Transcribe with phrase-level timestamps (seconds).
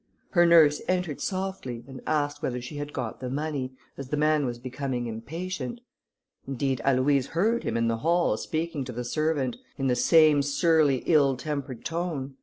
[0.31, 4.47] Her nurse entered softly, and asked whether she had got the money, as the man
[4.47, 5.79] was becoming impatient.
[6.47, 11.03] Indeed Aloïse heard him in the hall speaking to the servant, in the same surly
[11.05, 12.33] ill tempered tone.